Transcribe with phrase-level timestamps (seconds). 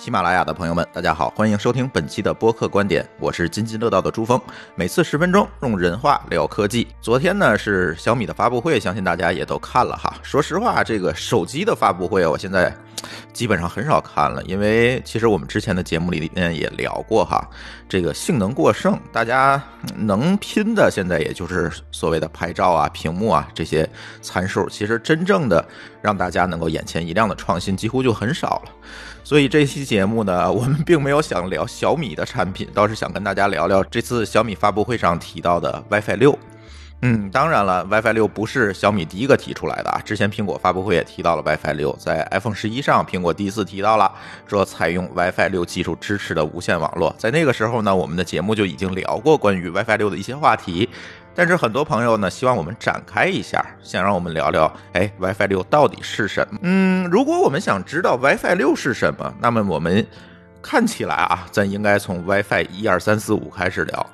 [0.00, 4.40] 喜马拉雅的朋友们，大家好，欢迎收听本期的播客观点，我是津津乐道的朱峰，
[4.74, 6.88] 每次十分钟用人话聊科技。
[7.02, 10.14] 昨天呢是小米的发布会，相信大家也都看了哈。
[10.22, 12.74] 说实话，这个手机的发布会，我现在
[13.32, 17.48] 基本上很少看了，因为其实我们之前的节目里面也聊过哈，
[17.88, 19.62] 这个性能过剩，大家
[19.96, 23.88] 能拼的现在也就是所谓的拍照啊、屏幕啊这些
[24.20, 25.64] 参数，其实真正的
[26.02, 28.72] 让大家能够眼前一亮的创新，几乎就很少了。
[29.22, 36.38] 所以这期节目呢，我们并没有想聊小米的产品，倒是想跟大家聊聊这次小米发布会上提到的 WiFi 六。
[37.02, 44.12] 嗯，当然了，WiFi 六不是小米第一个提出来的啊，之前苹果发布会也提到了 WiFi 六，在 iPhone 十一上，苹果第一次提到了
[44.46, 50.88] 说采用 WiFi 六技术支持的无线网络，在那个时候呢，我们的节目就已经聊过关于 WiFi 六的一些话题。
[51.32, 56.58] 但是很多朋友呢，希望我们展开一下，想让我们聊聊，哎，WiFi 六到底是什么？
[56.62, 60.06] 嗯，如果我们想知道 WiFi 六是什么，那么我们
[60.60, 64.06] 看起来啊，咱应该从 WiFi 一二三四五开始聊。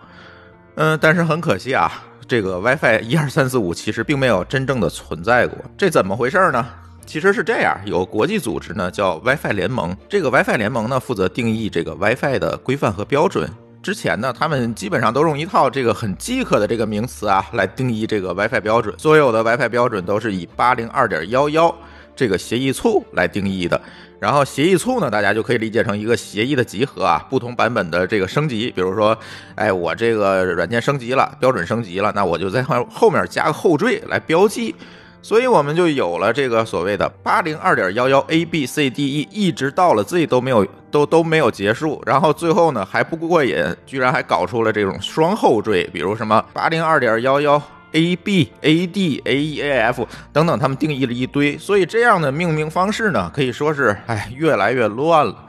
[0.77, 1.91] 嗯，但是很可惜啊，
[2.29, 6.67] 这个 WiFi 一二三四五其实并没有真正的存在过，这怎么回事呢？
[7.07, 13.49] 其实是这样，有国际组织呢叫 WiFi 联盟，这个 WiFi 联盟呢负责定义这个 WiFi 的规范和标准。
[13.81, 18.93] 之前呢，他们基本上都用一套这个很饥渴的这个名词啊来定义这个 WiFi 标准。
[18.99, 21.73] 所有的 WiFi 标准都是以八零二点幺幺
[22.17, 23.81] 这个协议簇来定义的。
[24.19, 28.73] 然后协议簇呢，大家就可以理解成一个协议的集合啊，不同版本的这个升级。
[28.75, 29.17] 比如说，
[29.55, 34.75] 哎，我这个软件升级了，标准升级了，那我就在后后面加个后缀来标记。
[35.23, 47.61] 所以我们就有了这个所谓的八零二点幺幺 A B C D E，一直到了 Z 都没有都都没有结束，然后最后呢还不过瘾，居然还搞出了这种双后缀，比如什么八零二点幺幺
[47.97, 55.47] A B A D A E A F 等等，他们定义了一堆，所以这样的命名方式呢，可以说是哎越来越乱了。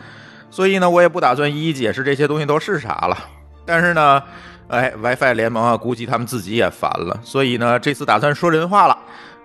[0.50, 3.18] 所以呢，我也不打算一一解释这些东西都是啥了。
[3.66, 4.24] 但是呢，
[4.70, 8.98] 哎，WiFi 联盟啊，估计他们自己也烦了，所以呢，这次打算说人话了。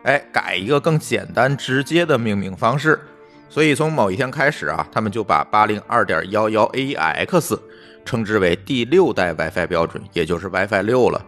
[0.04, 2.98] 哎，改一个更简单直接的命名方式，
[3.48, 7.58] 所以从某一天开始啊，他们就把八零二点幺幺 AX
[8.04, 11.20] 称之为第六代 WiFi 标准，也就是 WiFi 六了。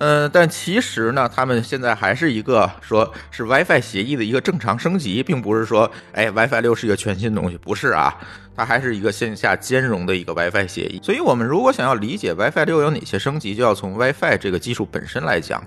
[0.00, 8.16] 嗯，但其实呢，他们现在还是一个说是 WiFi 协议的一个正常升级，并不是说哎 WiFi 六是一个全新东西，不是啊，
[8.56, 10.98] 它还是一个线下兼容的一个 WiFi 协议。
[11.02, 15.62] 所以我们如果想要理解 WiFi 六有哪些升级，就要从 WiFi 这个技术本身来讲。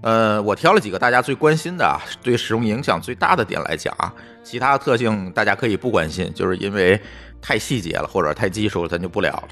[0.00, 4.12] 呃，我挑了几个大家最关心的啊，对使用影响最大的点来讲啊，
[4.44, 7.00] 其他的特性大家可以不关心，就是因为
[7.40, 9.48] 太细节了或者太技术，咱就不聊了。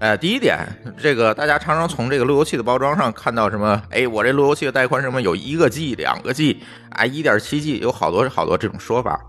[0.00, 0.66] 呃，第一点，
[0.96, 3.82] 这个大家常常从这个路由器的包装上看到什么？
[3.90, 9.20] 哎，我这路由器的带宽什么有一个 G、两个 G 啊，一点七 G，有好多好多这种说法。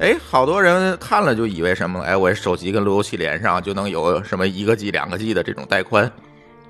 [0.00, 2.00] 哎，好多人看了就以为什么？
[2.00, 6.12] 哎，我手机跟路由器连上就能有什么一个 G、两个 G 的这种带宽。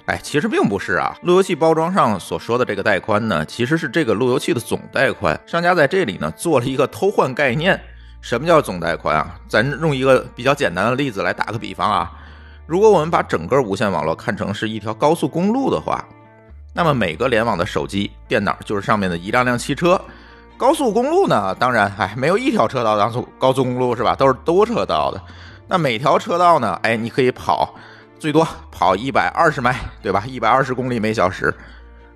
[0.07, 5.37] 哎，其实并不是啊，路由器包装上所说的这个带宽呢，其实是这个路由器的总带宽。
[5.49, 7.81] 商家在这里呢做了一个偷换概念。
[8.21, 9.35] 什么叫总带宽啊？
[9.49, 12.13] 咱用一个比较简单的例子来打个比方啊，
[12.67, 16.05] 如果我们把整个无线网络看成是一条高速公路的话，
[16.73, 20.01] 那么每个联网的手机、电脑就是上面的一辆辆汽车。
[20.57, 24.15] 高速公路呢，当然，哎，没有一条车道当速高速公路是吧？
[24.15, 25.21] 都是多车道的。
[25.67, 27.75] 那每条车道呢，哎，你可以跑。
[28.19, 30.23] 最多跑一百二十迈，对吧？
[30.29, 31.53] 一百二十公里每小时。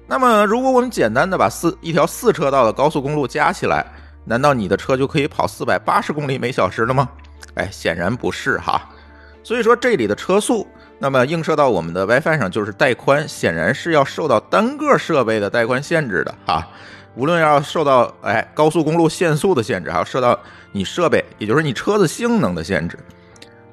[0.06, 3.84] 那么，如果我们简单的把四一条四车道的高速公路加起来，
[4.24, 7.08] 难道你的车就可以跑四百八十公里每小时了吗？
[7.54, 8.88] 哎，显然不是哈。
[9.46, 10.66] 所以说，这里的车速，
[10.98, 16.66] 那么映射到我们的 WiFi 上就是带宽，显然是要受到单个设备的带宽限制的哈。
[17.14, 20.36] 无论要受到哎高速公路限速的限制，还要受到
[20.72, 22.98] 你设备，也就是你车子性能的限制。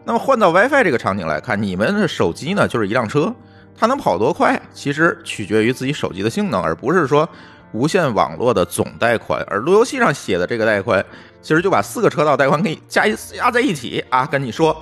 [0.05, 3.33] 那么换到 WiFi 这个场景来看，你们的手机呢就是一辆车，
[3.75, 7.27] 它能跑多快，其实取决于自己手机的性能，而不是说
[7.71, 9.43] 无线网络的总带宽。
[9.49, 11.03] 而路由器上写的这个带宽，
[11.41, 14.79] 其实就把四个车道带宽给你加一压在一起啊，跟你说，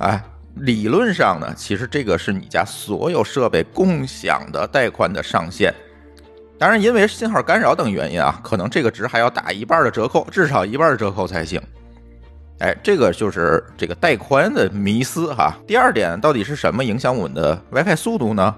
[0.00, 0.22] 哎，
[0.56, 5.74] 理论上呢，其实这个是你家所有设备共享的带宽的上限。
[6.58, 11.60] 当然，因为信号干扰等原因啊，可能这个值还要打一半的折扣，至少一半折扣才行。
[12.60, 15.54] 哎，这个就是这个带宽的迷思哈。
[15.66, 18.54] 第二点，到底是什么影响我们的 WiFi 速度呢？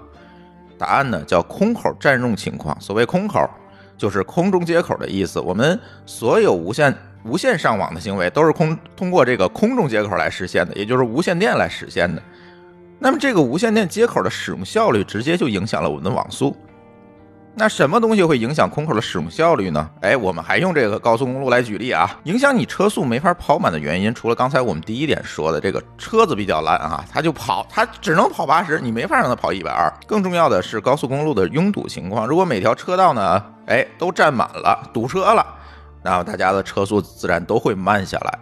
[0.79, 2.81] 答案呢叫空口占用情况。
[2.81, 3.49] 所谓空口，
[3.97, 5.41] 就是空中接口的意思。
[5.41, 12.22] 我们所有无线无线上网的行为都是空通过这个空中接口来实现的，也就是无线电来实现的。
[12.98, 16.56] 那么这个无线电接口的使用效率，直接就影响了我们的网速。
[17.54, 19.90] 那什么东西会影响空口的使用效率呢？
[20.00, 22.19] 哎，我们还用这个高速公路来举例啊。
[22.24, 29.92] 影响你车速没法跑满的原因，除了刚才我们第一点说的这个车子比较烂啊，它就跑，它只能跑八十，你没法让它跑一百二。
[30.06, 35.46] 更重要的是高速公路的拥堵情况，如果每条车道呢，哎，都占满了，堵车了，
[36.02, 38.38] 那大家的车速自然都会慢下来。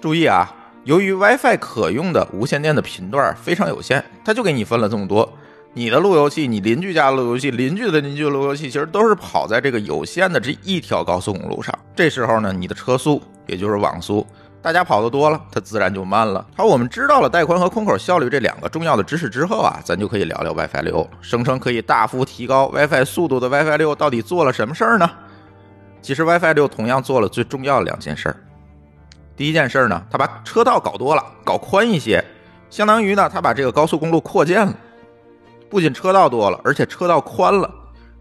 [0.00, 0.50] 注意啊，
[0.84, 5.30] 由于 WiFi 可用的无线电的频段非常有限，它就给你分了这么多。
[5.72, 11.72] 你的路由器，你邻居家的路由器，邻居的邻居路由器，其实都是跑在这个有限的这一条高速公路上。
[11.94, 14.26] 这时候呢，你的车速也就是网速，
[14.60, 16.44] 大家跑的多了，它自然就慢了。
[16.56, 25.08] 好，我们知道了带宽和空口效率这两个重要的知识之后啊，咱就可以聊聊 WiFi 六，声称可以大幅提高 WiFi 速度的 WiFi 六到底做了什么事儿呢？
[26.02, 28.36] 其实 WiFi 六同样做了最重要的两件事儿。
[29.36, 32.24] 第一件事儿呢，它把车道搞多了，搞宽一些，
[32.68, 34.74] 相当于呢，它把这个高速公路扩建了。
[35.68, 37.70] 不仅车道多了，而且车道宽了。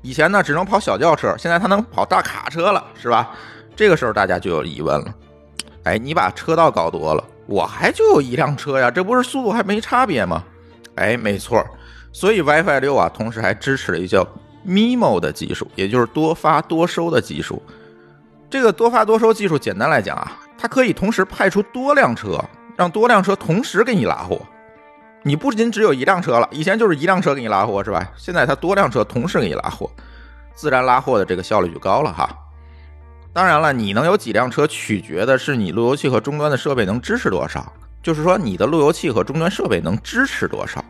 [0.02, 3.32] 以前呢只能跑小轿车，现在它能跑大卡车了，是吧？
[3.76, 5.14] 这个时候大家就有疑问了：
[5.84, 10.44] 哎，你把车道搞多了，我还就有一辆车呀，这不是速度还没差别吗？
[10.96, 11.66] 哎，没错。
[12.12, 14.26] 所以 WiFi 六啊，同时还支持了一叫
[14.66, 17.62] MIMO 的技术，也就是多发多收的技术。
[18.50, 22.44] 这个多发多收技术，简单来讲啊，它可以同时派出多辆车，
[22.76, 24.42] 让多辆车同时给你拉货。
[25.24, 28.10] 你不仅只有一辆车了，以前就是一辆车给你拉货是吧？
[28.18, 29.90] 现在它多辆车同时给你拉货，
[30.56, 32.30] 自然拉货的这个效率就高了哈。
[33.32, 37.72] 当然了，你能有几辆车取决的是你路由器和终端的设备能支持多少，
[38.02, 40.84] 就是说你的路由器和终端设备能支持多少。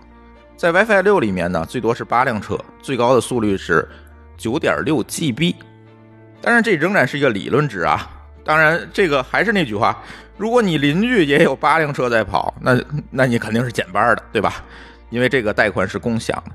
[0.59, 3.87] 在 WiFi 六里面呢，最多是八辆车，最高的速率是
[4.35, 5.55] 九点六 GB，
[6.41, 8.11] 当然这仍然是一个理论值啊。
[8.43, 10.03] 当然这个还是那句话。
[10.35, 12.77] 如果你邻居也有八辆车在跑，那
[13.09, 14.61] 那你肯定是减半的，对吧？
[15.09, 16.51] 因为这个带宽是共享的。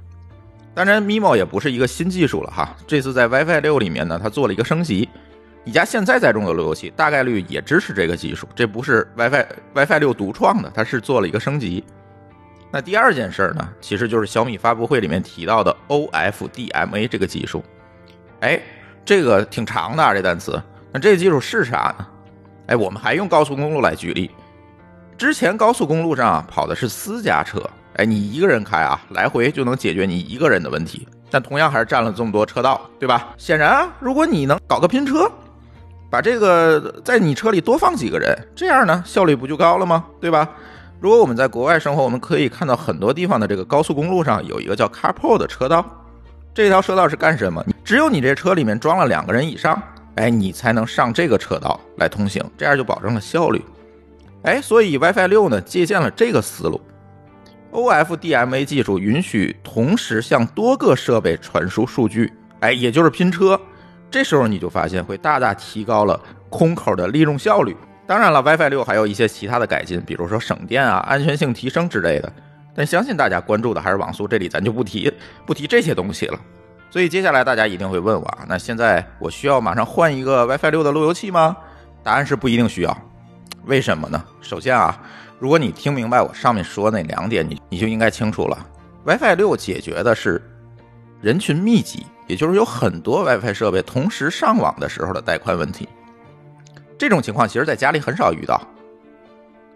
[0.74, 2.76] 当然，MIMO 也不是一个新技术了哈。
[2.86, 5.08] 这次在 WiFi 六里面呢，它做了一个升级。
[5.64, 11.82] 你家现在在用的路由器大概率也支持这个技术，这不是 WiFi WiFi 六独创的，它是做了一个升级。
[12.74, 17.62] 那第二件事儿呢，其实就是小米发布会里面提到的 OFDMA 这个技术。
[18.40, 18.60] 哎，
[19.04, 20.60] 这个挺长的啊，这单词。
[20.90, 22.06] 那这个技术是啥呢？
[22.66, 24.28] 哎，我们还用高速公路来举例。
[25.16, 27.62] 之前高速公路上跑的是私家车，
[27.94, 33.32] 哎，你一个人开啊，来回就能解决你一个人的问题，但同样还是占了这么多车道，对吧？
[33.38, 35.30] 显然啊，如果你能搞个拼车，
[36.10, 40.04] 把这个在你车里多放几个人，这样呢效率不就高了吗？
[40.20, 40.50] 对吧？
[41.00, 45.84] 如果我们在国外生活，我们可以看到很多地方的这个高速公路上有一个叫 Carpool 的车道，
[46.54, 47.64] 这条车道是干什么？
[47.84, 49.80] 只有你这车里面装了两个人以上。
[50.16, 53.60] 哎，你才能上这个车道来通行，这样就保证了效率。
[54.42, 56.80] 哎，所以 WiFi 六呢借鉴了这个思路
[57.72, 63.60] ，OFDMA 技术允许同时向多个设备传输数据，哎，也就是拼车。
[64.08, 67.76] 这时候你就发现会大大提高了空口的利用效率。
[68.06, 72.30] 当然了，WiFi 六还有一些其他的改进，比如说省电啊、安全性提升之类的。
[72.74, 75.12] 但相信大家关注的还是网速，这里咱就不提
[75.46, 76.38] 不提这些东西了。
[76.90, 81.56] 所以接下来大家一定会问我啊，那现在我需要马上换一个 WiFi 六的路由器吗？
[82.02, 82.96] 答案是不一定需要。
[83.64, 84.22] 为什么呢？
[84.42, 85.00] 首先啊，
[85.38, 88.66] 如果你听明白我上面说那两点，你你就应该清楚了。
[89.04, 90.42] WiFi 六解决的是
[91.22, 95.88] 人群密集，也就是有很多 WiFi 设备同时上网的时候的带宽问题。
[96.98, 98.60] 这种情况其实在家里很少遇到。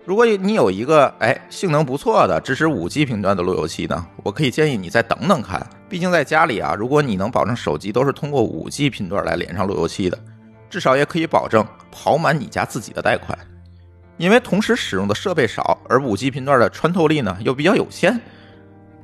[0.04, 5.66] 如果你有一个哎性能不错的支持五 G 频段的路由器呢，我可以建议你再等等看。
[5.88, 10.18] 毕竟在家里啊，如果你能保证手机都是通过五 G 频段来连上路由器的，
[10.70, 13.38] 至少也可以保证跑满你家自己的带宽。
[14.16, 18.18] 因为同时使用的设备少，而五 G 频段的穿透力呢又比较有限，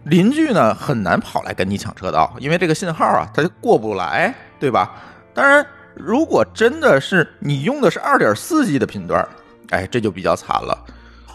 [0.05, 4.95] 邻居呢很难跑来跟你抢车道，因为这个信号啊它就过不来，对吧？
[5.35, 9.27] 当然，如果真的是你用的是二点四 G 的频段，
[9.71, 10.85] 哎，这就比较惨了。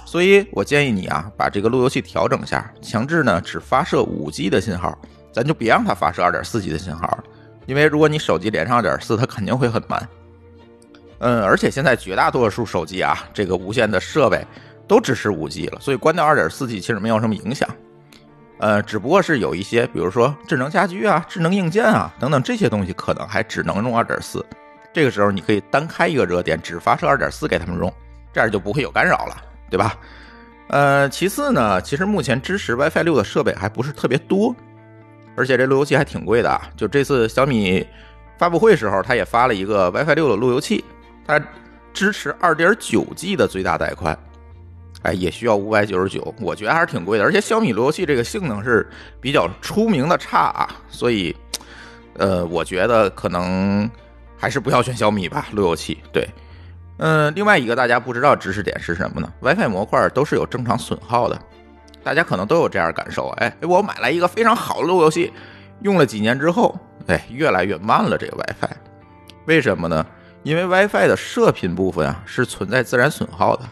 [0.06, 4.98] 所以我建议你啊，把这个路由器调整下，强制呢只发射五 G 的信号，
[5.32, 7.20] 咱就别让它发射二点四 G 的信号，
[7.68, 10.10] 因为如果你手机连上二点四，它肯定会很慢。
[11.20, 14.44] 嗯，而且现在绝大多数手机啊，这个无线的设备
[14.88, 17.70] 都支持五 G 了，所以关掉二点四 G 其实没有什么影响。
[18.60, 24.46] 呃，只不过是有一些，比如说智能家居啊、智能硬件啊等等这些东西，可能还只能用二点四。
[24.94, 27.92] 这个时候你可以单开一个热点，只发射二点四给他们用，
[28.32, 29.36] 这样就不会有干扰了。
[29.72, 29.96] 对吧？
[30.70, 34.56] 呃，其次呢，其实目前支持 WiFi 六的设备还不是特别多，
[35.36, 36.60] 而且这路由器还挺贵的啊。
[36.76, 37.86] 就这次小米
[38.40, 40.84] 发布会时候，它也发了一个 WiFi 六的路由器，
[41.28, 41.40] 它
[41.94, 44.18] 支持二点九 G 的最大带宽，
[45.04, 47.24] 哎，也需要五百九十九，我觉得还是挺贵的。
[47.24, 48.88] 而且小米路由器这个性能是
[49.22, 51.36] 比较出名的差啊，所以，
[52.18, 53.90] 呃，我觉得可能
[54.38, 56.00] 还是不要选小米吧，路由器。
[56.12, 56.28] 对，
[56.98, 61.40] 嗯，另外一个大家不知道知识点是什么呢？WiFi 模块都是有正常损耗的，
[62.04, 63.30] 大家可能都有这样感受。
[63.38, 65.32] 哎，我买来一个非常好的路由器，
[65.82, 66.78] 用了几年之后，
[67.08, 68.18] 哎，越来越慢了。
[68.18, 68.76] 这个 WiFi，
[69.46, 70.06] 为什么呢？
[70.44, 73.64] 因为 WiFi 的射频部分啊是存在自然损耗的，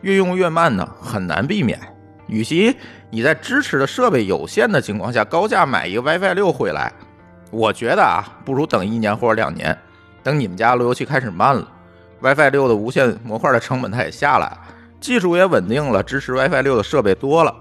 [0.00, 1.78] 越用越慢呢，很难避免。
[2.26, 2.76] 与其
[3.10, 6.92] 你在支持的设备有限的情况下高价买一个 WiFi 六回来，
[7.50, 9.76] 我觉得啊，不如等一年或者两年，
[10.22, 11.66] 等你们家路由器开始慢了
[12.20, 14.58] ，WiFi 六的无线模块的成本它也下来，
[15.00, 17.54] 技术也稳定了，支持 WiFi 六的设备多了，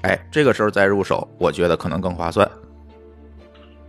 [0.00, 2.50] 哎，这个时候再入手，我觉得可能更划算。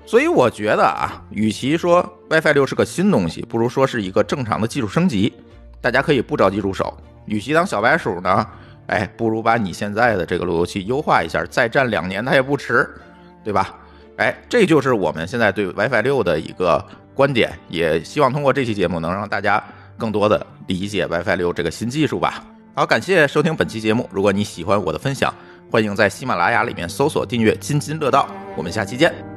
[0.06, 5.34] 所以我觉得啊，与其说 WiFi 六是个新东西，不如说是一个正常的技术升级，
[5.82, 6.96] 大家可以不着急入手。
[7.26, 8.46] 与其当小白鼠呢？
[8.88, 12.90] 哎，不如把你现在的这个路由器优化一下，再战两年它也不迟，
[13.44, 13.74] 对吧？
[14.18, 19.64] 哎，这就是我们现在对 WiFi 六的一个观点，也希望通过这期节目能让大家
[19.98, 22.44] 更多的理解 WiFi 六这个新技术吧。
[22.76, 24.10] 好，感谢收听本期节目。
[24.12, 25.34] 如果你喜欢我的分享，
[25.72, 28.28] 欢迎在喜马拉雅里面搜索订阅“津津乐道”。
[28.58, 29.33] 我们下期见。